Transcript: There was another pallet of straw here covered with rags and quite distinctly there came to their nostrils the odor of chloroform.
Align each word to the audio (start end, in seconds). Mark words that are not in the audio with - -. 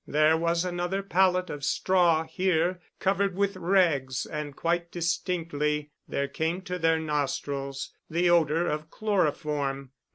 There 0.07 0.35
was 0.35 0.65
another 0.65 1.03
pallet 1.03 1.51
of 1.51 1.63
straw 1.63 2.23
here 2.23 2.81
covered 2.99 3.35
with 3.37 3.55
rags 3.55 4.25
and 4.25 4.55
quite 4.55 4.91
distinctly 4.91 5.91
there 6.07 6.27
came 6.27 6.63
to 6.63 6.79
their 6.79 6.97
nostrils 6.99 7.93
the 8.09 8.27
odor 8.27 8.65
of 8.67 8.89
chloroform. 8.89 9.91